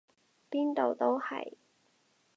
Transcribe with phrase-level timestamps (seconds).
[0.49, 1.57] 邊度都係！